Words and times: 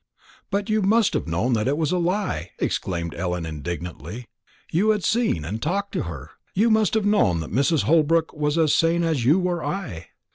"But 0.49 0.67
you 0.67 0.81
must 0.81 1.13
have 1.13 1.27
known 1.27 1.53
that 1.53 1.77
was 1.77 1.91
a 1.91 1.99
lie!" 1.99 2.53
exclaimed 2.57 3.13
Ellen 3.13 3.45
indignantly. 3.45 4.27
"You 4.71 4.89
had 4.89 5.03
seen 5.03 5.45
and 5.45 5.61
talked 5.61 5.91
to 5.91 6.01
her; 6.09 6.31
you 6.55 6.71
must 6.71 6.95
have 6.95 7.05
known 7.05 7.39
that 7.41 7.51
Mrs. 7.51 7.83
Holbrook 7.83 8.33
was 8.33 8.57
as 8.57 8.73
sane 8.73 9.03
as 9.03 9.25
you 9.25 9.37
or 9.41 9.63
I." 9.63 10.07